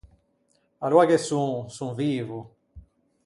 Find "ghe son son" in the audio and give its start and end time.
1.09-1.91